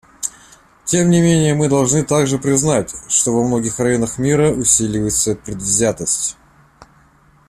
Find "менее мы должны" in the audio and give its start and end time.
1.21-2.03